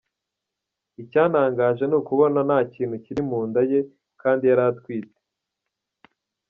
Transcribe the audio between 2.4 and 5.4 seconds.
nta kintu kiri mu nda ye kandi yari atwite.